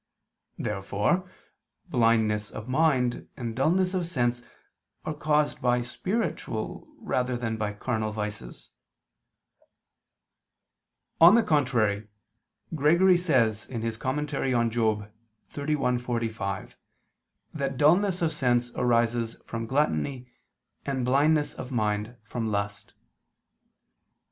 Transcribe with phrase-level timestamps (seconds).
[0.57, 1.29] Therefore
[1.87, 4.41] blindness of mind and dulness of sense
[5.05, 8.71] are caused by spiritual rather than by carnal vices.
[11.19, 12.07] On the contrary,
[12.73, 13.83] Gregory says (Moral.
[13.91, 16.77] xxxi, 45)
[17.53, 20.31] that dulness of sense arises from gluttony
[20.83, 22.95] and blindness of mind from lust.